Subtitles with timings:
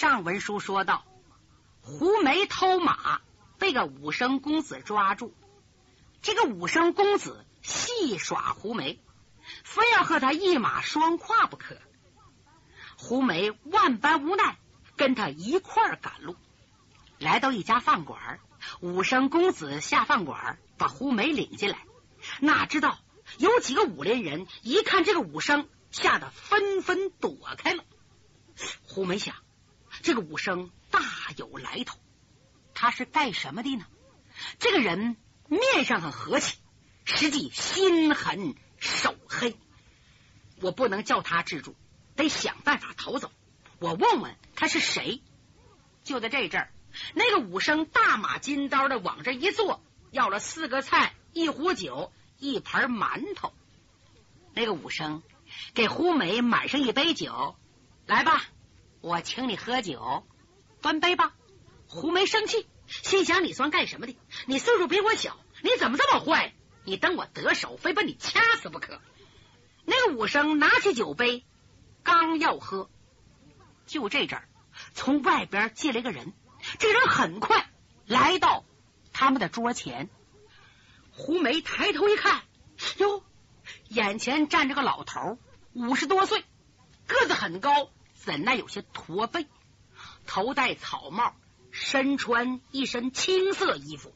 [0.00, 1.04] 上文书说到，
[1.82, 3.20] 胡梅偷马
[3.58, 5.34] 被个武生公子抓住，
[6.22, 8.98] 这个武生公子戏耍胡梅，
[9.62, 11.76] 非要和他一马双跨不可。
[12.96, 14.56] 胡梅万般无奈，
[14.96, 16.34] 跟他一块儿赶路，
[17.18, 18.40] 来到一家饭馆，
[18.80, 21.76] 武生公子下饭馆，把胡梅领进来，
[22.40, 22.98] 哪知道
[23.36, 27.84] 有几个武林人一看这个武生，吓得纷纷躲开了。
[28.88, 29.34] 胡梅想。
[30.02, 31.00] 这个武生大
[31.36, 31.98] 有来头，
[32.74, 33.84] 他是干什么的呢？
[34.58, 36.56] 这个人面上很和气，
[37.04, 39.56] 实际心狠手黑。
[40.60, 41.74] 我不能叫他制住，
[42.16, 43.30] 得想办法逃走。
[43.78, 45.22] 我问问他是谁。
[46.02, 46.72] 就在这阵儿，
[47.14, 53.52] 那个武生大马金刀的往这一坐，要了四个菜、一壶酒、一盘馒头。
[54.54, 55.22] 那个武生
[55.74, 57.54] 给胡梅满上一杯酒，
[58.06, 58.42] 来吧。
[59.00, 60.26] 我请你喝酒，
[60.82, 61.34] 端杯吧。
[61.88, 64.16] 胡梅生气，心想：你算干什么的？
[64.46, 66.52] 你岁数比我小，你怎么这么坏？
[66.84, 69.00] 你等我得手，非把你掐死不可。
[69.84, 71.44] 那个武生拿起酒杯，
[72.02, 72.90] 刚要喝，
[73.86, 74.48] 就这阵儿，
[74.94, 76.32] 从外边进来个人。
[76.78, 77.70] 这人很快
[78.06, 78.64] 来到
[79.12, 80.10] 他们的桌前。
[81.12, 82.42] 胡梅抬头一看，
[82.98, 83.24] 哟，
[83.88, 85.38] 眼前站着个老头，
[85.72, 86.44] 五十多岁，
[87.06, 87.90] 个子很高。
[88.22, 89.46] 怎奈有些驼背，
[90.26, 91.34] 头戴草帽，
[91.70, 94.14] 身穿一身青色衣服，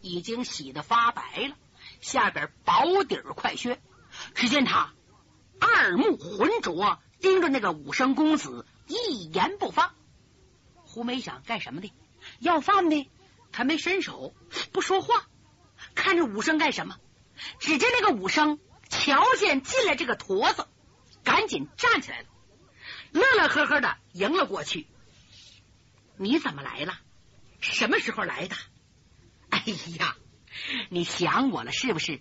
[0.00, 1.56] 已经洗得发白了，
[2.00, 3.78] 下边薄底儿快靴。
[4.34, 4.94] 只见他
[5.60, 9.94] 二目浑浊，盯着那个武生公子，一言不发。
[10.74, 11.92] 胡梅想干什么的？
[12.38, 13.10] 要饭的，
[13.52, 14.34] 他没伸手，
[14.72, 15.26] 不说话，
[15.94, 16.96] 看着武生干什么？
[17.58, 18.58] 只见那个武生
[18.88, 20.66] 瞧见进来这个驼子，
[21.22, 22.28] 赶紧站起来了。
[23.12, 24.86] 乐乐呵呵的迎了过去。
[26.16, 26.98] 你怎么来了？
[27.60, 28.56] 什么时候来的？
[29.50, 29.64] 哎
[29.98, 30.16] 呀，
[30.88, 32.20] 你想我了是不是？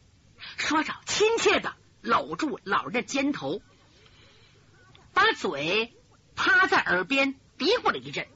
[0.57, 3.61] 说着，亲切的搂住老人的肩头，
[5.13, 5.93] 把嘴
[6.35, 8.27] 趴在耳边嘀咕了一阵。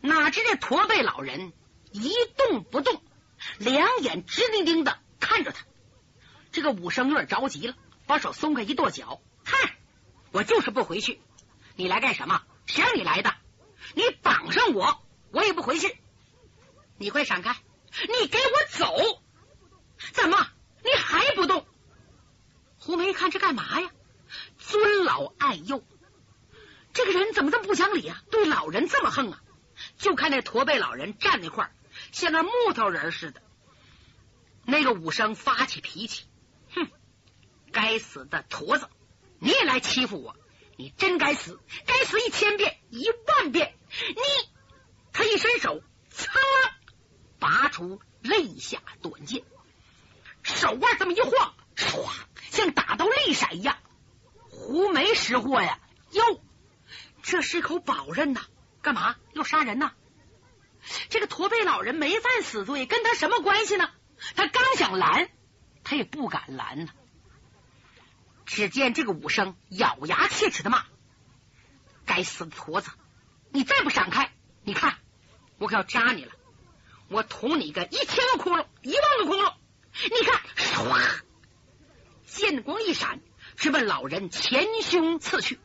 [0.00, 1.52] 哪知这驼背老人
[1.92, 3.02] 一动不动，
[3.58, 5.64] 两眼直盯盯的看着他。
[6.52, 9.76] 这个武生有点着急了，把手松开一跺脚：“嗨，
[10.30, 11.20] 我就是不回去。”
[11.78, 12.42] 你来干什么？
[12.66, 13.32] 谁让你来的？
[13.94, 15.00] 你绑上我，
[15.30, 15.96] 我也不回去。
[16.96, 17.56] 你快闪开！
[18.08, 19.22] 你给我走！
[20.12, 20.48] 怎么？
[20.82, 21.64] 你还不动？
[22.80, 23.92] 胡梅一看这干嘛呀？
[24.58, 25.84] 尊老爱幼，
[26.92, 28.24] 这个人怎么这么不讲理啊？
[28.28, 29.40] 对老人这么横啊？
[29.98, 31.72] 就看那驼背老人站那块儿，
[32.10, 33.40] 像个木头人似的。
[34.64, 36.24] 那个武生发起脾气，
[36.74, 36.90] 哼！
[37.70, 38.88] 该死的驼子，
[39.38, 40.36] 你也来欺负我！
[40.78, 43.74] 你真该死，该死一千遍一万遍！
[44.10, 44.22] 你，
[45.12, 46.30] 他一伸手，噌，
[47.40, 49.42] 拔出肋下短剑，
[50.44, 52.08] 手腕这么一晃，唰，
[52.52, 53.76] 像打到利闪一样。
[54.50, 55.80] 胡梅识货呀，
[56.12, 56.40] 哟，
[57.24, 58.42] 这是口宝刃呐！
[58.80, 59.94] 干嘛要杀人呐？
[61.10, 63.90] 这个驼背老人没犯死罪，跟他什么关系呢？
[64.36, 65.28] 他刚想拦，
[65.82, 66.92] 他也不敢拦呢。
[68.48, 70.86] 只见这个武生咬牙切齿的骂
[72.06, 72.90] ：“该死的驼子，
[73.52, 74.32] 你再不闪开，
[74.62, 74.96] 你看
[75.58, 76.32] 我可要扎你了！
[77.08, 79.54] 我捅你个一千个窟窿，一万个窟窿！
[80.02, 81.20] 你看，唰，
[82.24, 83.20] 剑光一闪，
[83.56, 85.60] 直奔老人前胸刺去。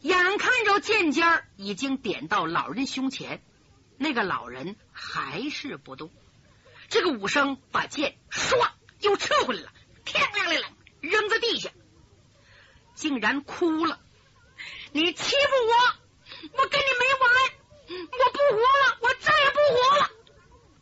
[0.00, 3.42] 眼看着剑尖已经点到老人胸前，
[3.96, 6.12] 那个老人还是不动。
[6.90, 9.72] 这个武生把剑唰又撤回来了，
[10.04, 10.72] 天亮亮亮。
[11.12, 11.70] 扔在地下，
[12.94, 14.00] 竟然哭了。
[14.92, 17.30] 你欺负我，我跟你没完！
[18.10, 20.10] 我不活了，我再也不活了。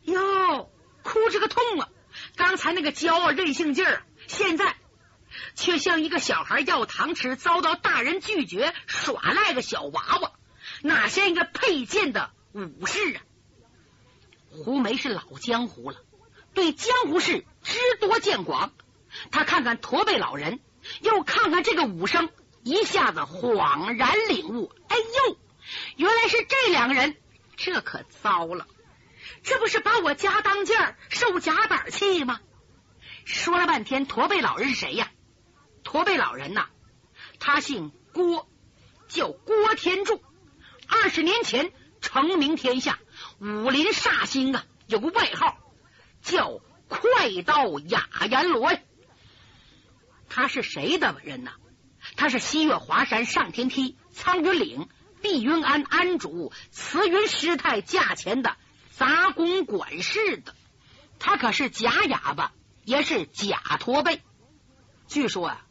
[0.05, 0.71] 哟，
[1.03, 1.89] 哭这个痛啊！
[2.37, 4.77] 刚才那个骄傲任性劲儿，现在
[5.57, 10.33] 却像一个小孩要糖吃，遭到大人拒绝，耍赖个小娃娃，
[10.83, 13.23] 哪像一个佩剑的武士啊？
[14.51, 15.99] 胡梅是老江湖了，
[16.55, 18.73] 对江湖事知多见广。
[19.31, 20.61] 他看看驼背老人，
[21.01, 22.31] 又看看这个武生，
[22.63, 25.39] 一下子恍然领悟：哎呦，
[25.97, 27.17] 原来是这两个人！
[27.57, 28.67] 这可糟了，
[29.43, 32.41] 这不是把我家当件儿受夹板气吗？
[33.27, 35.11] 说了半天，驼背老人是谁呀？
[35.85, 36.69] 驼背老人呐，
[37.39, 38.49] 他姓郭，
[39.09, 40.23] 叫郭天柱，
[40.89, 41.71] 二十年前
[42.01, 42.99] 成名天下，
[43.39, 45.59] 武林煞星啊，有个外号
[46.23, 48.81] 叫快刀雅阎罗呀。
[50.31, 51.51] 他是谁的人呢？
[52.17, 54.89] 他是西岳华山上天梯苍云岭
[55.21, 58.57] 碧云庵庵主慈云师太驾前的
[58.93, 60.55] 杂工管事的，
[61.19, 62.53] 他可是假哑巴，
[62.85, 64.23] 也是假驼背。
[65.09, 65.67] 据说啊，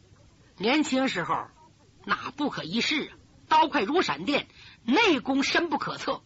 [0.57, 1.47] 年轻时候
[2.05, 3.11] 那不可一世啊，
[3.47, 4.47] 刀快如闪电，
[4.83, 6.21] 内功深不可测。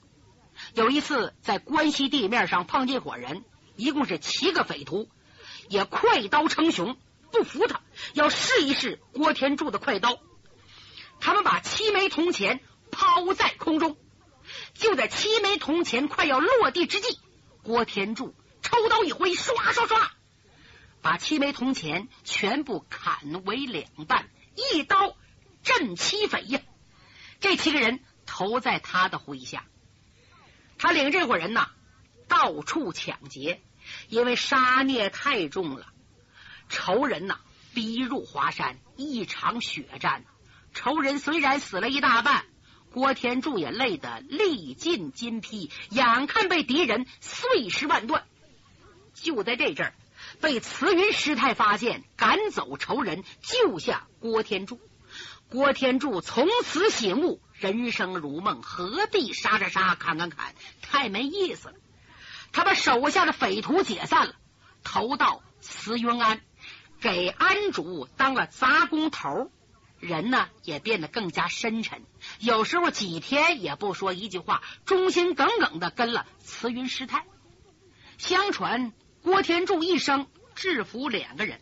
[0.74, 3.46] 有一次在关西地面上碰见伙人，
[3.76, 5.10] 一共是七个匪徒，
[5.70, 6.98] 也快刀称雄，
[7.34, 7.82] 不服他，
[8.14, 10.20] 要试一试郭天柱的快刀。
[11.20, 13.98] 他们把七枚铜钱抛在空中，
[14.76, 17.20] 就在七枚铜钱快要落地之际，
[17.64, 20.10] 郭天柱抽刀一挥，唰唰唰，
[21.02, 25.18] 把七枚铜钱全部砍为两半，一刀
[25.64, 26.62] 震七匪呀！
[27.40, 29.66] 这七个人投在他的麾下。
[30.78, 31.70] 他领这伙人呐，
[32.28, 33.64] 到处抢劫，
[34.08, 35.88] 因为杀孽太重了。
[36.70, 37.40] 仇人呐，
[37.74, 40.26] 逼入华山，一场血战。
[40.74, 42.46] 仇人虽然死了一大半，
[42.92, 48.24] 郭天柱也累得力尽筋疲，眼看被敌人碎尸万段。
[49.14, 49.94] 就在这阵儿，
[50.42, 54.80] 被慈云师太发现，赶走仇人，救下郭天柱。
[55.50, 57.42] 郭天柱从此醒悟。
[57.54, 61.76] 人生如梦，何必杀杀杀，砍砍砍，太没意思了。
[62.52, 64.36] 他把手下的匪徒解散了，
[64.84, 66.42] 投到慈云庵，
[67.04, 69.52] 给庵主当了杂工头，
[70.00, 72.02] 人呢也变得更加深沉。
[72.40, 77.26] 有时候几天也不说一句话，忠心耿耿的跟了慈云师太。
[78.18, 81.60] 相传郭天柱一生制服两个人，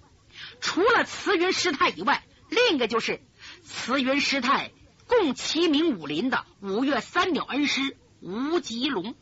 [0.59, 3.19] 除了慈云师太以外，另一个就是
[3.63, 4.71] 慈云师太。
[5.07, 9.15] 共齐名武林的五岳三鸟恩师吴吉龙，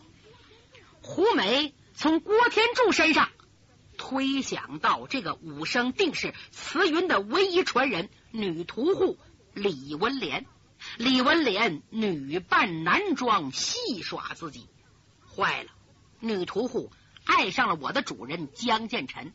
[1.01, 3.29] 胡梅从郭天柱身上
[4.09, 9.19] 推想到这个武生定是慈云的唯一传人女屠户
[9.53, 10.47] 李文莲。
[10.97, 14.67] 李文莲女扮男装戏耍自己，
[15.27, 15.69] 坏了！
[16.21, 16.91] 女屠户
[17.23, 19.31] 爱上了我的主人江建成，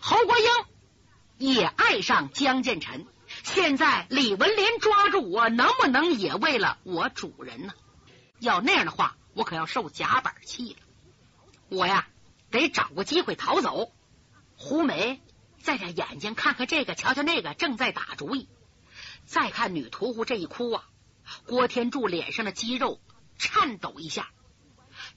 [0.00, 0.46] 侯国英
[1.50, 3.04] 也爱上江建成。
[3.42, 7.74] 现在李文莲抓住我，能不能也为了我主人呢？
[8.38, 10.78] 要那样的话，我可要受夹板气了。
[11.68, 12.06] 我呀，
[12.52, 13.92] 得找个机会逃走。
[14.56, 15.20] 胡梅
[15.60, 18.48] 在这眼睛看看这个，瞧瞧那个，正在打主意。
[19.24, 20.84] 再看女屠户这一哭啊，
[21.46, 23.00] 郭天柱脸上的肌肉
[23.38, 24.30] 颤抖一下。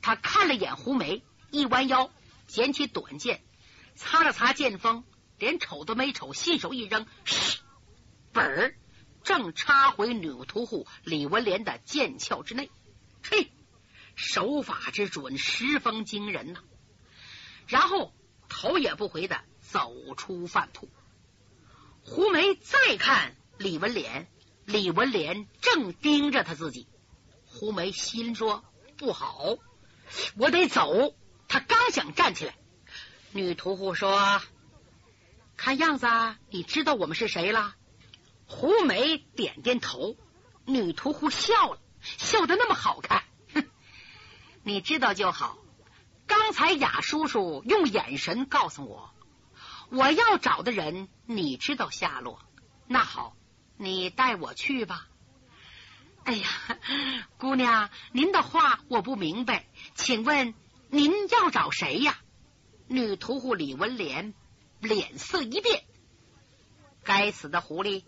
[0.02, 2.10] 他看了眼胡梅，一弯腰
[2.48, 3.44] 捡起短剑，
[3.96, 5.04] 擦了擦剑锋，
[5.38, 7.06] 连瞅都没瞅，信手一扔，
[8.32, 8.76] 本儿
[9.24, 12.72] 正插回女屠户李文莲的剑鞘之内，
[13.24, 13.52] 嘿，
[14.16, 16.62] 手法之准，十分惊人呐！
[17.68, 18.14] 然后
[18.50, 20.90] 头也不回的走出饭铺。
[22.02, 24.28] 胡梅再看李文莲，
[24.66, 26.88] 李文莲正盯着他自己。
[27.46, 28.64] 胡梅心说
[28.98, 29.58] 不好，
[30.38, 31.16] 我得走。
[31.48, 32.56] 他刚想站起来，
[33.32, 34.42] 女屠户说
[35.58, 36.08] ：“看样子
[36.50, 37.76] 你知道我们是谁了。”
[38.48, 40.16] 胡梅点点头，
[40.66, 43.24] 女屠户笑了，笑得那么好看。
[43.54, 43.68] 哼，
[44.64, 45.58] 你知道就好。
[46.28, 49.12] 刚才雅叔叔用眼神告诉我，
[49.90, 52.40] 我要找的人，你知道下落。
[52.88, 53.36] 那好，
[53.78, 55.08] 你带我去吧。
[56.24, 56.48] 哎呀，
[57.38, 60.56] 姑娘，您的话我不明白，请问
[60.90, 62.18] 您要找谁呀？
[62.88, 64.34] 女屠户李文莲
[64.80, 65.84] 脸色一变，
[67.04, 68.04] 该死的狐狸！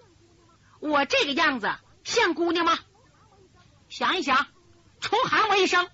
[0.80, 1.72] 我这个样子
[2.04, 2.78] 像姑娘吗？
[3.90, 4.48] 想一想，
[5.00, 5.90] 重喊我一声。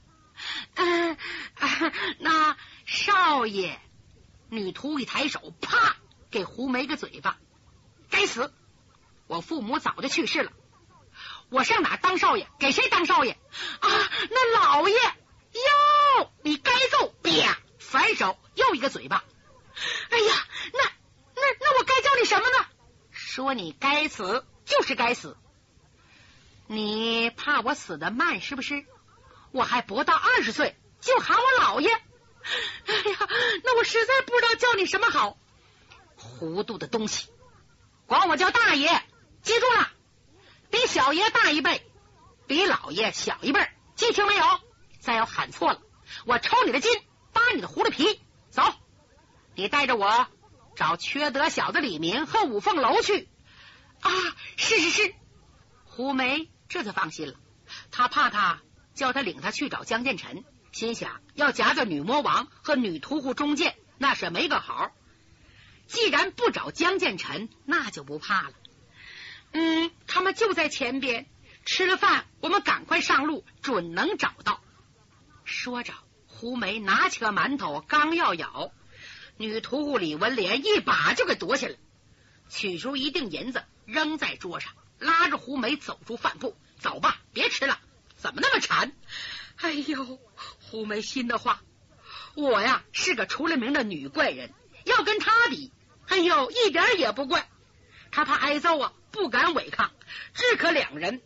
[0.75, 1.17] 嗯，
[2.19, 3.79] 那少爷，
[4.49, 5.95] 女徒一抬手，啪，
[6.31, 7.37] 给胡梅个嘴巴。
[8.09, 8.53] 该死！
[9.27, 10.51] 我父母早就去世了，
[11.49, 12.47] 我上哪当少爷？
[12.59, 13.31] 给谁当少爷？
[13.79, 13.89] 啊，
[14.29, 17.13] 那老爷哟，你该揍！
[17.23, 19.23] 啪，反手又一个嘴巴。
[20.09, 20.83] 哎呀，那
[21.35, 22.65] 那那我该叫你什么呢？
[23.11, 24.45] 说你该死。
[24.65, 25.35] 就是该死！
[26.67, 28.85] 你怕我死的慢是不是？
[29.53, 31.89] 我还不到二十岁，就喊我老爷！
[31.89, 33.27] 哎呀，
[33.63, 35.37] 那我实在不知道叫你什么好。
[36.15, 37.29] 糊涂的东西，
[38.07, 38.89] 管我叫大爷！
[39.43, 39.91] 记住了，
[40.71, 41.85] 比小爷大一辈，
[42.47, 44.43] 比老爷小一辈，记清没有？
[44.99, 45.81] 再要喊错了，
[46.25, 46.91] 我抽你的筋，
[47.31, 48.21] 扒你的狐狸皮！
[48.49, 48.63] 走，
[49.53, 50.27] 你带着我
[50.75, 53.29] 找缺德小子李明和五凤楼去。
[54.01, 54.11] 啊，
[54.57, 55.15] 是是是，
[55.85, 57.35] 胡梅这才放心了。
[57.91, 58.61] 他怕他
[58.93, 64.91] 叫他领他去找江建成，心想要夹在女魔王和女屠户中间，那是没个好。
[65.87, 68.53] 既然不找江建成，那就不怕了。
[69.51, 71.27] 嗯，他们就在前边，
[71.65, 74.61] 吃了饭，我们赶快上路，准能找到。
[75.43, 75.93] 说着，
[76.27, 78.71] 胡梅拿起个馒头，刚要咬，
[79.37, 81.75] 女屠户李文莲一把就给夺下来，
[82.49, 86.55] 取出一锭银子扔在桌上，拉着胡梅走出饭铺。
[86.79, 87.79] 走吧，别吃了，
[88.23, 88.93] 怎么那么馋？
[89.57, 90.17] 哎呦，
[90.61, 91.61] 胡梅心的话，
[92.35, 94.53] 我呀是个出了名的女怪人，
[94.85, 95.73] 要跟他比，
[96.07, 97.49] 哎呦，一点也不怪。
[98.11, 99.91] 他怕挨揍啊，不敢违抗，
[100.33, 101.21] 只可两人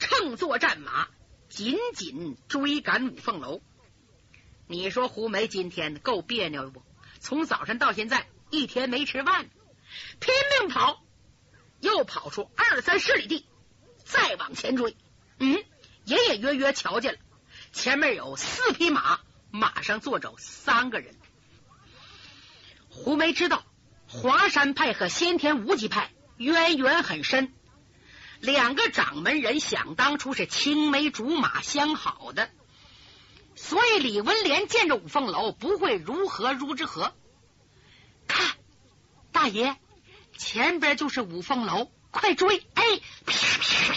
[0.00, 1.06] 乘坐战马，
[1.48, 3.62] 紧紧追赶五凤楼。
[4.66, 6.82] 你说胡梅今天够别扭不？
[7.20, 9.48] 从早晨到现在一天没吃饭，
[10.18, 11.00] 拼命跑，
[11.78, 13.46] 又跑出二三十里地，
[14.04, 14.96] 再往前追，
[15.38, 15.62] 嗯，
[16.04, 17.18] 隐隐约约瞧见了。
[17.72, 21.14] 前面有四匹马，马上坐着三个人。
[22.88, 23.64] 胡梅知道
[24.08, 27.52] 华山派和先天无极派渊源很深，
[28.40, 32.50] 两个掌门人想当初是青梅竹马相好的，
[33.54, 37.14] 所以李文莲见着五凤楼不会如何如之何。
[38.26, 38.56] 看，
[39.30, 39.76] 大爷，
[40.36, 42.66] 前边就是五凤楼，快追！
[42.74, 42.82] 哎，
[43.26, 43.94] 啪啪啪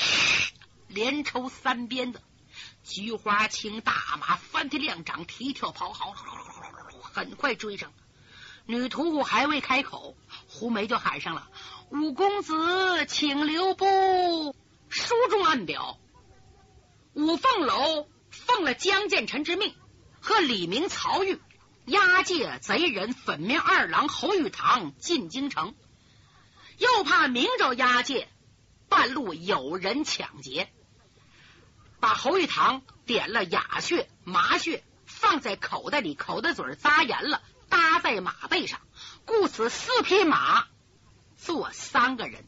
[0.94, 2.22] 连抽三鞭子。
[2.84, 6.14] 菊花青大马翻天亮掌，踢跳跑好，
[7.02, 7.92] 很快追上。
[8.66, 10.16] 女屠户还未开口，
[10.48, 11.50] 胡梅就喊上了
[11.90, 14.56] ：“五公子，请留步。”
[14.88, 15.98] 书中暗表，
[17.14, 19.76] 五凤楼奉了江建成之命，
[20.22, 21.42] 和李明、曹玉
[21.86, 25.74] 押解贼人粉面二郎侯玉堂进京城，
[26.78, 28.30] 又怕明着押解
[28.88, 30.72] 半路有人抢劫。
[32.04, 38.82] 把侯玉堂点了哑穴、麻穴，放在口袋里，口袋嘴扎严了，搭在马背上。
[39.24, 40.68] 故此四匹马
[41.38, 42.44] 坐三个人，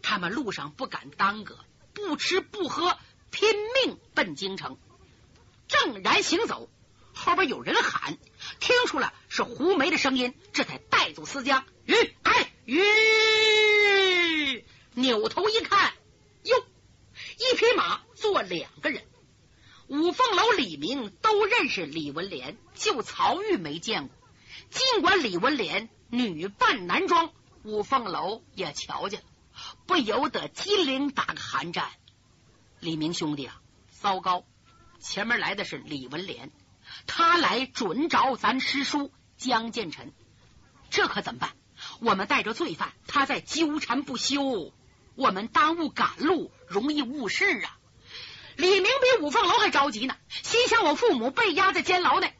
[0.00, 1.58] 他们路上不敢耽搁，
[1.92, 2.96] 不吃不喝，
[3.30, 4.78] 拼命奔京城。
[5.68, 6.70] 正然行走，
[7.12, 8.16] 后边有人喊，
[8.58, 11.62] 听出了是胡梅的声音，这才带走思江。
[11.84, 14.64] 吁，哎，吁！
[14.94, 15.92] 扭头一看，
[16.44, 16.64] 哟。
[17.38, 19.04] 一匹马坐两个人，
[19.88, 24.16] 五凤楼李明都认识李文莲，就曹玉没见过。
[24.70, 29.26] 尽管李文莲女扮男装，五凤楼也瞧见了，
[29.86, 31.90] 不由得机灵打个寒战。
[32.80, 33.60] 李明兄弟啊，
[33.90, 34.44] 糟糕！
[35.00, 36.50] 前面来的是李文莲，
[37.06, 40.12] 他来准找咱师叔江建成，
[40.90, 41.56] 这可怎么办？
[42.00, 44.72] 我们带着罪犯，他在纠缠不休。
[45.14, 47.78] 我们耽误赶路，容易误事啊！
[48.56, 52.34] 李明比五凤楼还着急呢，心想我父母被压在监牢内，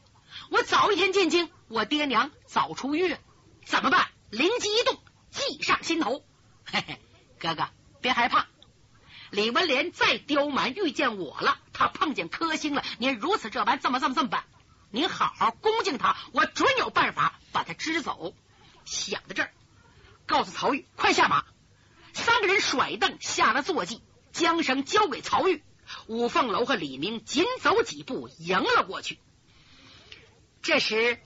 [0.50, 3.16] 我早一天进京，我爹娘早出狱，
[3.64, 4.08] 怎么办？
[4.30, 4.98] 灵机一动，
[5.30, 6.24] 计上心头。
[6.64, 6.98] 嘿嘿，
[7.38, 7.68] 哥哥
[8.00, 8.46] 别害怕，
[9.30, 14.44] 李文莲再刁蛮，遇见我了，他碰见柯星了，您如此这般，这么这么这么办？
[14.90, 18.34] 您好好恭敬他，我准有办法把他支走。
[18.84, 19.52] 想到这儿，
[20.26, 21.44] 告诉曹玉，快下马。
[22.12, 24.02] 三个人甩凳下了坐骑，
[24.32, 25.62] 缰绳交给曹玉。
[26.06, 29.18] 五凤楼和李明紧走几步，迎了过去。
[30.62, 31.18] 这时，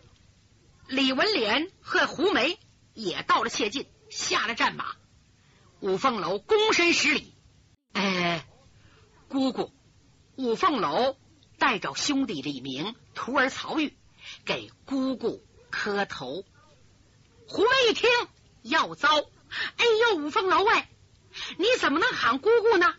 [0.88, 2.58] 李文莲和胡梅
[2.94, 4.96] 也到了谢晋，下了战马。
[5.80, 7.34] 五凤楼躬身施礼
[7.92, 8.46] ：“哎，
[9.28, 9.72] 姑姑。”
[10.36, 11.16] 五凤楼
[11.58, 13.96] 带着兄弟李明、徒儿曹玉
[14.44, 16.44] 给姑姑磕头。
[17.46, 18.08] 胡梅一听，
[18.62, 19.08] 要糟。
[19.76, 20.88] 哎呦，五凤楼哎，
[21.58, 22.94] 你怎么能喊姑姑呢？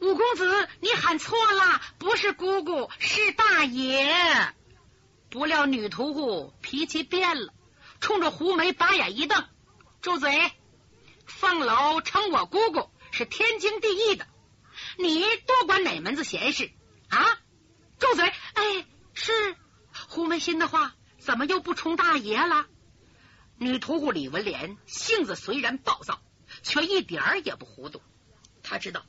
[0.00, 4.54] 五公子，你喊错了，不是姑姑，是大爷。
[5.30, 7.54] 不料女屠户脾气变了，
[8.00, 9.46] 冲着胡梅把眼一瞪
[10.02, 10.52] ：“住嘴！
[11.26, 14.26] 凤楼称我姑姑是天经地义的，
[14.98, 16.72] 你多管哪门子闲事
[17.08, 17.38] 啊？
[17.98, 18.26] 住嘴！
[18.26, 19.32] 哎，是
[20.08, 22.66] 胡梅心的话，怎么又不冲大爷了？”
[23.58, 26.20] 女屠户李文莲性子虽然暴躁，
[26.62, 28.02] 却一点儿也不糊涂。
[28.62, 29.04] 他知道，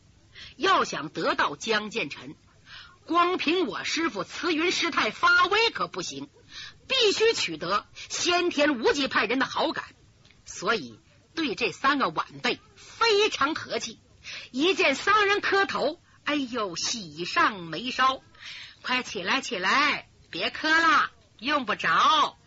[0.58, 2.36] 要想得到江建臣，
[3.06, 6.30] 光凭我师傅慈云师太发威可不行，
[6.88, 9.86] 必须取得先天无极派人的好感。
[10.46, 11.00] 所以
[11.36, 14.00] 对这三个晚辈非常和气。
[14.52, 18.22] 一见三人磕头，哎呦，喜上眉梢！
[18.82, 22.38] 快起来，起来，别磕了，用不着。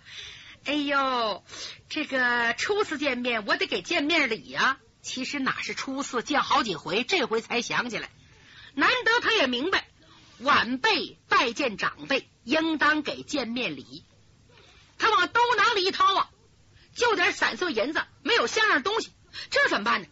[0.66, 1.44] 哎呦，
[1.88, 4.78] 这个初次见面，我得给见面礼呀。
[5.00, 8.10] 其实哪是初次见好几回，这回才想起来。
[8.74, 9.86] 难得他也明白，
[10.40, 14.04] 晚辈拜见长辈，应当给见面礼。
[14.98, 16.30] 他往兜囊里一掏啊，
[16.96, 19.12] 就点散碎银子，没有像样东西，
[19.50, 20.08] 这怎么办呢？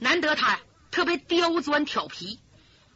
[0.00, 2.40] 难得他呀特别刁钻挑皮，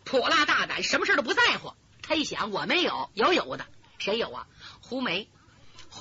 [0.02, 1.73] 泼辣大胆，什么事都不在乎。
[2.02, 3.64] 他一想，我没有，有有的，
[4.00, 4.49] 谁有啊？
[4.80, 5.30] 胡梅，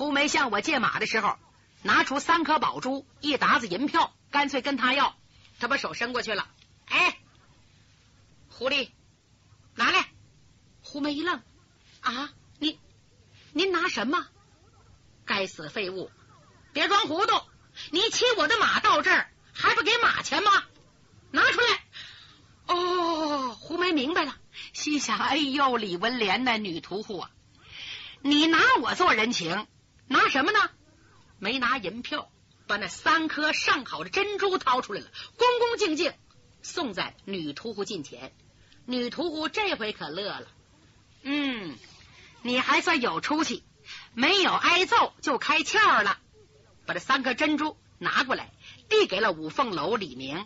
[0.00, 1.36] 胡梅向我借马的时候，
[1.82, 5.14] 拿出三颗宝珠，一沓子银票，干脆跟他要。
[5.58, 6.48] 他把手伸过去了，
[6.86, 7.18] 哎，
[8.48, 8.88] 狐狸，
[9.74, 10.08] 拿来。
[10.80, 11.42] 胡梅一愣，
[12.00, 12.80] 啊，你，
[13.52, 14.26] 您拿什么？
[15.26, 16.10] 该死废物，
[16.72, 17.38] 别装糊涂！
[17.90, 20.50] 你骑我的马到这儿，还不给马钱吗？
[21.30, 22.74] 拿出来！
[22.74, 24.34] 哦，胡梅明白了，
[24.72, 27.30] 心想：哎呦，李文莲那女屠户啊，
[28.22, 29.66] 你拿我做人情，
[30.10, 30.58] 拿什么呢？
[31.38, 32.32] 没拿银票，
[32.66, 36.12] 把那三颗上好的珍珠掏出来了，恭恭敬敬
[36.62, 38.32] 送在女屠户近前。
[38.86, 40.48] 女屠户这回可乐了，
[41.22, 41.78] 嗯，
[42.42, 43.62] 你还算有出息，
[44.12, 46.18] 没有挨揍就开窍了。
[46.86, 48.52] 把这三颗珍珠拿过来，
[48.88, 50.44] 递给了五凤楼李明。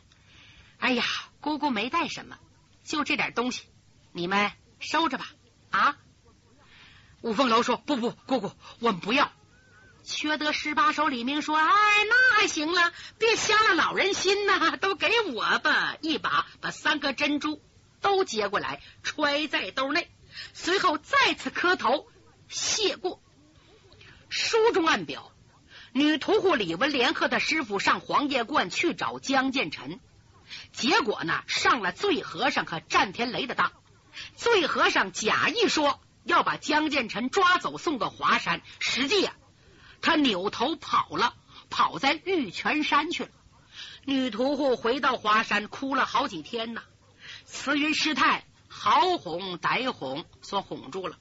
[0.76, 1.04] 哎呀，
[1.40, 2.38] 姑姑没带什么，
[2.84, 3.64] 就这点东西，
[4.12, 5.26] 你们收着吧。
[5.70, 5.96] 啊！
[7.22, 9.32] 五凤楼说：“不不，姑姑，我们不要。”
[10.04, 11.66] 缺德十八手李明说：“哎，
[12.08, 17.62] 那行了，别瞎了老人心呐，都给我吧。”一把把三颗珍珠
[18.02, 20.10] 都接过来，揣在兜内，
[20.52, 22.06] 随后再次磕头
[22.48, 23.20] 谢过。
[24.28, 25.32] 书中暗表。
[25.96, 30.00] 女屠户李文莲和他师傅上黄叶观去找江建臣，
[30.72, 33.72] 结果呢上了醉和尚和战天雷的当。
[34.34, 39.34] 醉和尚假意说要把江建臣抓走送到华山，实际呀
[40.04, 41.34] 他扭头跑了，
[41.70, 43.30] 跑在玉泉山去了。
[44.04, 46.82] 女屠户回到华山，哭了好几天呢。
[47.46, 51.18] 慈云师太好哄歹哄，所哄住了，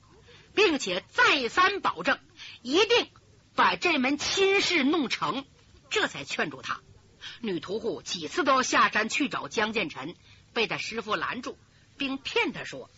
[0.53, 2.19] 并且再三保证
[2.61, 3.07] 一定。
[3.55, 5.45] 把这门亲事弄成，
[5.89, 6.81] 这才劝住他。
[7.39, 10.15] 女屠户几次都要下山去找江建臣，
[10.51, 11.57] 被他师傅拦住，
[11.95, 12.89] 并骗他说：“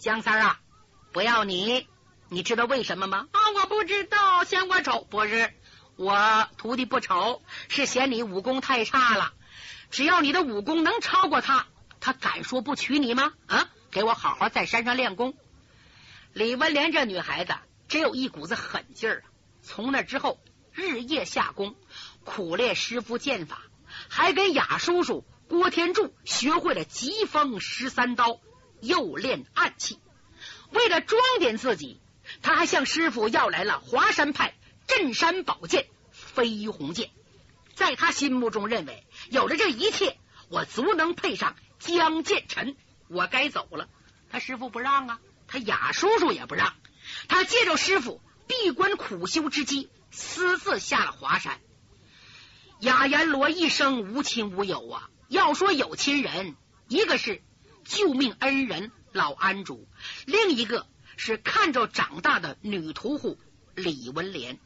[0.00, 0.60] 江三啊，
[1.12, 1.86] 不要你，
[2.30, 5.06] 你知道为什么吗？”啊，我不知道，嫌我丑。
[5.10, 5.52] 不是，
[5.96, 9.34] 我徒弟不丑，是嫌你武功太差了。
[9.90, 11.66] 只要你的武功能超过他，
[12.00, 13.32] 他敢说不娶你吗？
[13.46, 15.36] 啊，给我好好在山上练功。
[16.32, 17.54] 李文莲这女孩子，
[17.88, 19.26] 真有一股子狠劲儿啊！
[19.62, 20.38] 从那之后，
[20.72, 21.74] 日夜下功，
[22.22, 23.62] 苦练师傅剑法，
[24.08, 28.40] 还跟雅叔叔郭天柱学会了疾风十三刀，
[28.80, 29.98] 又练暗器。
[30.70, 32.00] 为了装点自己，
[32.42, 34.54] 他还向师傅要来了华山派
[34.86, 37.10] 镇山宝剑飞鸿剑。
[37.74, 42.76] 在他心目中，认为有了这一切，我足能配上江建臣。
[43.08, 43.88] 我该走了，
[44.30, 46.74] 他师傅不让啊，他雅叔叔也不让。
[47.28, 48.20] 他借着师傅。
[48.50, 51.60] 闭关苦修之机，私自下了华山。
[52.80, 55.08] 雅阎罗一生无亲无友啊！
[55.28, 56.56] 要说有亲人，
[56.88, 57.44] 一个是
[57.84, 59.86] 救命恩人老安主，
[60.26, 60.88] 另一个
[61.22, 63.38] 是看着长大的女屠户
[63.74, 64.58] 李文莲。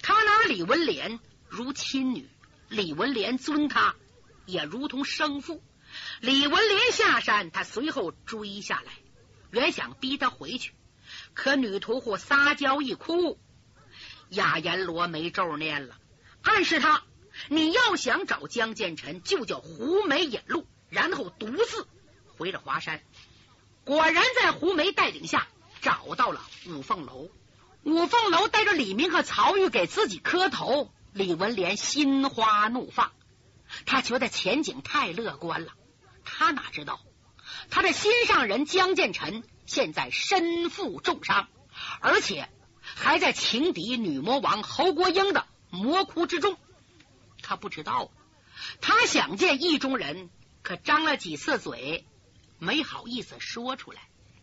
[0.00, 2.30] 他拿李文莲如亲女，
[2.70, 3.94] 李文莲尊他
[4.46, 5.62] 也如同生父。
[6.20, 8.92] 李文莲下山，他随后追下来，
[9.50, 10.72] 原想逼他回去。
[11.34, 13.38] 可女屠户撒娇一哭，
[14.30, 15.98] 雅阎罗没咒念了，
[16.40, 17.02] 暗示他：
[17.48, 21.86] 你要想找江建臣，就叫胡梅引路，然后独自
[22.38, 23.02] 回了华山。
[23.84, 25.48] 果然在胡梅带领下
[25.82, 27.28] 找到了五凤楼。
[27.82, 33.12] 五凤楼带着李明和曹玉给自己磕头，李文莲心花怒放，
[33.84, 35.72] 他觉得前景太乐观了。
[36.24, 37.00] 他哪知道，
[37.68, 39.42] 他的心上人江建臣。
[39.64, 41.48] 现在身负重伤，
[42.00, 42.48] 而且
[42.82, 46.58] 还在情敌女魔王侯国英的魔窟之中。
[47.42, 48.10] 他不知道，
[48.80, 50.30] 他想见意中人，
[50.62, 52.04] 可张了几次嘴，
[52.58, 54.02] 没好意思说出来，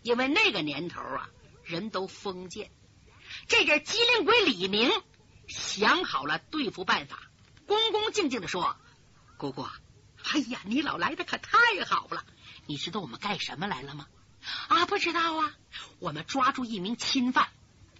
[0.09, 1.29] 因为那个年头啊，
[1.63, 2.71] 人都封建。
[3.47, 4.91] 这阵机灵鬼李明
[5.47, 7.21] 想好了对付办法，
[7.67, 8.75] 恭恭敬敬的说
[9.37, 9.61] ：“姑姑，
[10.23, 12.25] 哎呀，你老来的可太好了！
[12.65, 14.07] 你知道我们干什么来了吗？”
[14.67, 15.53] 啊，不知道啊！
[15.99, 17.49] 我们抓住一名侵犯，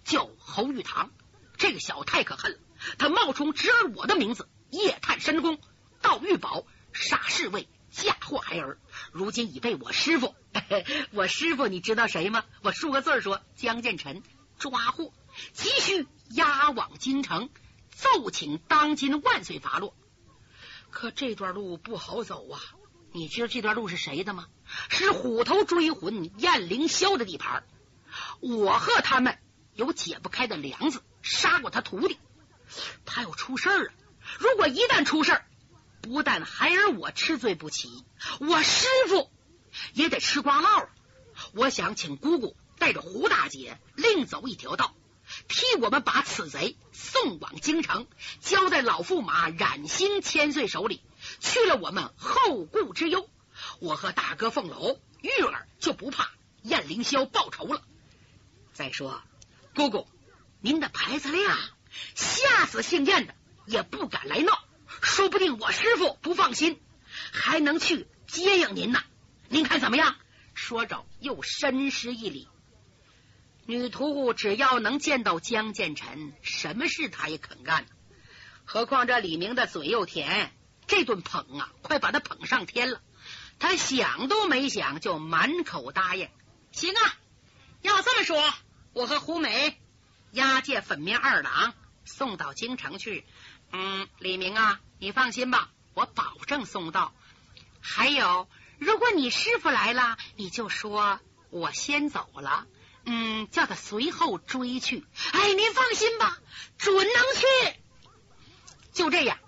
[0.03, 1.11] 叫侯玉堂。
[1.57, 2.57] 这个小太可恨了，
[2.97, 5.59] 他冒充侄儿我的名字，夜探深宫，
[6.01, 8.77] 盗玉宝，杀侍卫，嫁祸孩儿。
[9.11, 10.35] 如今已被我师傅，
[11.11, 12.45] 我师傅你知道谁吗？
[12.61, 14.23] 我数个字说：江建臣
[14.57, 15.13] 抓获，
[15.53, 17.49] 急需押往京城，
[17.91, 19.95] 奏请当今万岁发落。
[20.89, 22.59] 可这段路不好走啊！
[23.11, 24.47] 你知道这段路是谁的吗？
[24.89, 27.63] 是虎头追魂燕凌霄的地盘。
[28.39, 29.37] 我和他们
[29.73, 32.17] 有解不开的梁子，杀过他徒弟，
[33.05, 33.91] 他要出事儿了。
[34.37, 35.45] 如果一旦出事儿，
[36.01, 38.05] 不但孩儿我吃罪不起，
[38.39, 39.29] 我师傅
[39.93, 40.87] 也得吃瓜烙。
[41.53, 44.95] 我想请姑姑带着胡大姐另走一条道，
[45.47, 48.07] 替我们把此贼送往京城，
[48.41, 51.01] 交在老驸马冉兴千岁手里，
[51.39, 53.29] 去了我们后顾之忧。
[53.79, 56.31] 我和大哥凤楼玉儿就不怕
[56.63, 57.81] 燕凌霄报仇了。
[58.73, 59.21] 再说，
[59.75, 60.07] 姑姑，
[60.61, 61.57] 您的牌子亮，
[62.15, 63.35] 吓死姓燕的
[63.65, 64.63] 也不敢来闹，
[65.01, 66.79] 说不定我师傅不放心，
[67.31, 69.03] 还能去接应您呢。
[69.47, 70.15] 您看怎么样？
[70.53, 72.47] 说着又深施一礼。
[73.65, 77.85] 女屠户只要能见到江建臣，什么事他也肯干。
[78.65, 80.51] 何况这李明的嘴又甜，
[80.87, 83.01] 这顿捧啊，快把他捧上天了。
[83.57, 86.29] 他想都没想就满口答应。
[86.71, 87.13] 行啊，
[87.81, 88.53] 要这么说。
[88.93, 89.79] 我和胡美
[90.31, 91.73] 押解粉面二郎
[92.05, 93.25] 送到京城去。
[93.71, 97.13] 嗯，李明啊，你放心吧，我保证送到。
[97.79, 102.67] 还有，如果你师傅来了，你就说我先走了。
[103.05, 105.05] 嗯，叫他随后追去。
[105.31, 106.37] 哎，您放心吧，
[106.77, 107.79] 准能去。
[108.91, 109.39] 就这样，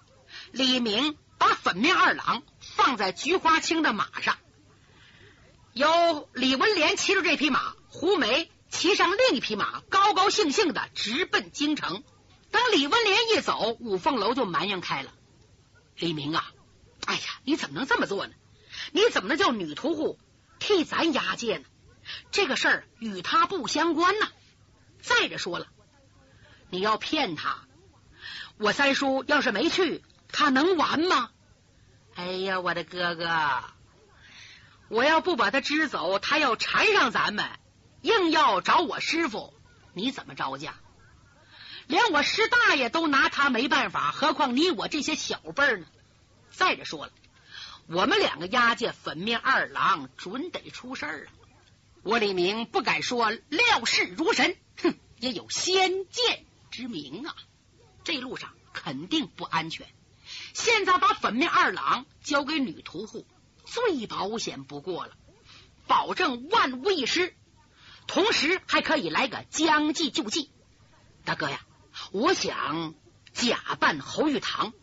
[0.51, 4.37] 李明把粉面二郎放在菊花青的马上，
[5.73, 8.49] 由李文莲骑着这匹马，胡梅。
[8.69, 12.05] 骑上另一匹马，高高兴兴的直奔京城。
[12.51, 15.11] 等李文莲一走，五凤楼就埋怨开了
[15.95, 16.51] ：“李明啊，
[17.05, 18.33] 哎呀，你怎么能这么做呢？
[18.91, 20.19] 你怎么能叫女屠户
[20.59, 21.65] 替咱押解呢？
[22.31, 24.27] 这个事儿与他不相关呢。
[25.01, 25.67] 再者说了，
[26.69, 27.59] 你要骗他，
[28.57, 31.31] 我三叔要是没去，他能完吗？
[32.15, 33.63] 哎呀，我的哥哥，
[34.89, 37.49] 我要不把他支走，他要缠上咱们。”
[38.01, 39.53] 硬要找我师傅，
[39.93, 40.73] 你怎么招架？
[41.91, 45.85] 连我师大爷都拿他没办法，何况你我这些小辈儿呢？
[46.49, 47.11] 再者说了，
[47.85, 51.33] 我们两个押解粉面二郎，准得出事儿啊。
[52.01, 57.35] 我李明不敢说料事如神，哼，也有先见之明啊。
[58.05, 59.85] 这路上肯定不安全。
[60.53, 63.27] 现在把粉面二郎交给女屠户，
[63.65, 65.11] 最保险不过了，
[65.87, 67.35] 保证万无一失。
[68.07, 70.49] 同时还可以来个将计就计，
[71.25, 71.59] 大哥呀，
[72.11, 72.93] 我想
[73.33, 74.73] 假扮侯玉堂，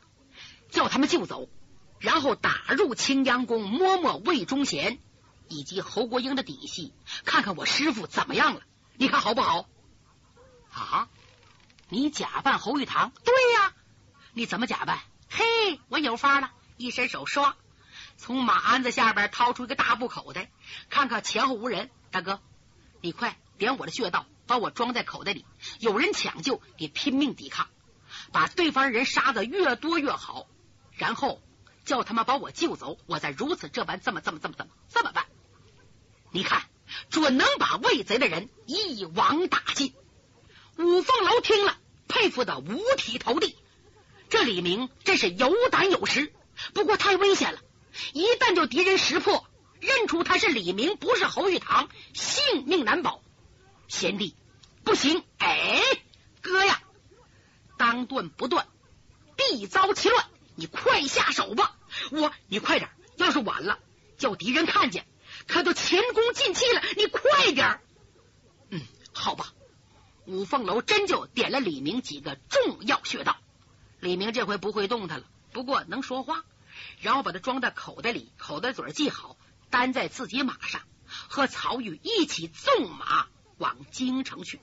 [0.70, 1.48] 叫他们救走，
[1.98, 4.98] 然后打入青阳宫摸摸魏忠贤
[5.48, 6.92] 以及侯国英的底细，
[7.24, 8.62] 看看我师傅怎么样了，
[8.96, 9.68] 你看好不好？
[10.70, 11.08] 啊，
[11.88, 13.12] 你假扮侯玉堂？
[13.24, 13.74] 对呀，
[14.32, 15.00] 你怎么假扮？
[15.30, 17.54] 嘿，我有法了，一伸手唰，
[18.16, 20.50] 从马鞍子下边掏出一个大布口袋，
[20.88, 22.40] 看看前后无人，大哥。
[23.00, 25.44] 你快点我的穴道，把我装在口袋里。
[25.78, 27.68] 有人抢救，你拼命抵抗，
[28.32, 30.48] 把对方人杀的越多越好。
[30.96, 31.40] 然后
[31.84, 35.26] 叫他们把我救走，我再如此这般这么这么这么这么这么办。
[36.32, 36.64] 你看，
[37.10, 39.94] 准能把魏贼的人一网打尽。
[40.76, 43.56] 五凤楼听了，佩服的五体投地。
[44.28, 46.32] 这李明真是有胆有识，
[46.74, 47.60] 不过太危险了，
[48.12, 49.46] 一旦就敌人识破。
[49.80, 53.22] 认出他是李明，不是侯玉堂，性命难保。
[53.88, 54.36] 贤弟，
[54.84, 55.24] 不行！
[55.38, 55.80] 哎，
[56.42, 56.80] 哥呀，
[57.76, 58.68] 当断不断，
[59.36, 60.26] 必遭其乱。
[60.54, 61.76] 你快下手吧！
[62.10, 62.90] 我，你快点！
[63.16, 63.78] 要是晚了，
[64.18, 65.06] 叫敌人看见，
[65.46, 66.82] 可都前功尽弃了。
[66.96, 67.80] 你快点！
[68.70, 69.52] 嗯，好吧。
[70.26, 73.38] 五凤楼真就点了李明几个重要穴道。
[74.00, 76.44] 李明这回不会动弹了，不过能说话，
[77.00, 79.36] 然后把它装在口袋里，口袋嘴系好。
[79.70, 83.26] 担在自己马上，和曹玉一起纵马
[83.58, 84.60] 往京城去。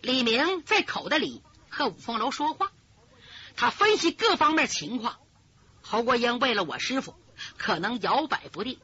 [0.00, 2.70] 李明在口袋里和五凤楼说话，
[3.56, 5.18] 他分析各方面情况。
[5.82, 7.14] 侯国英为了我师傅，
[7.56, 8.78] 可能摇摆不定，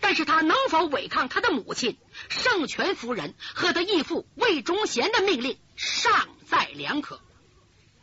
[0.00, 1.96] 但是他能否违抗他的母亲
[2.28, 7.20] 圣权夫人和他义父魏忠贤的命令，尚在两可。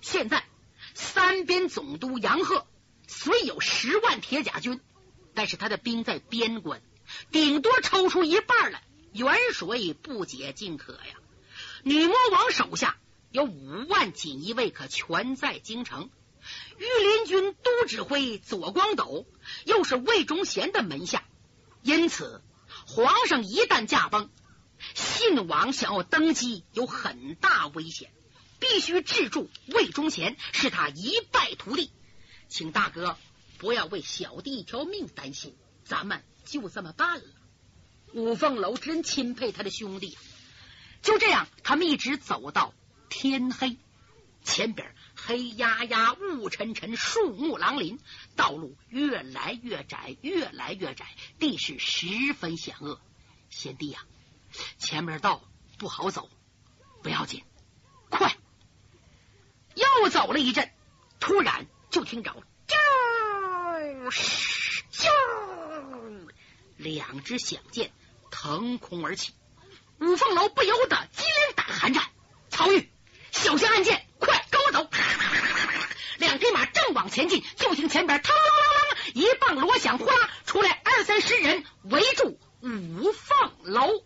[0.01, 0.45] 现在
[0.93, 2.65] 三边总督杨鹤
[3.07, 4.79] 虽有十万铁甲军。
[5.35, 6.79] 但是他的兵在边关，
[7.31, 8.83] 顶多抽出一半来，
[9.13, 11.15] 远水不解近渴呀。
[11.83, 12.97] 女魔王手下
[13.31, 16.09] 有五万锦衣卫，可全在京城。
[16.77, 19.25] 御林军都指挥左光斗
[19.65, 21.23] 又是魏忠贤的门下，
[21.81, 22.41] 因此
[22.85, 24.29] 皇上一旦驾崩，
[24.93, 28.11] 信王想要登基有很大危险，
[28.59, 31.91] 必须制住魏忠贤，使他一败涂地。
[32.49, 33.17] 请大哥。
[33.59, 37.23] 不要为小弟一条命担心，咱们就这么办了。
[38.13, 40.17] 五凤楼真钦佩他的兄弟，
[41.01, 42.73] 就这样，他们一直走到
[43.09, 43.77] 天黑。
[44.43, 47.97] 前边黑压压、雾沉沉，树木狼林，
[48.35, 51.07] 道路越来越窄，越来越窄，
[51.39, 52.99] 地势十分险恶。
[53.49, 54.01] 贤弟呀，
[54.77, 55.41] 前面道
[55.77, 56.29] 不好走，
[57.01, 57.43] 不要紧，
[58.09, 58.35] 快！
[59.75, 60.71] 又走了一阵，
[61.21, 62.35] 突然就听着
[62.67, 62.75] 啾
[64.91, 66.27] 啾，
[66.75, 67.93] 两只响箭
[68.33, 69.31] 腾空而起，
[69.99, 72.03] 五凤楼不由得机灵打寒战。
[72.49, 72.91] 曹玉，
[73.31, 74.89] 小心暗箭，快跟我走！
[76.17, 80.11] 两匹马正往前进，就听前边嘡啷啷啷，一棒锣响，哗
[80.47, 84.03] 出来二三十人围住五凤楼。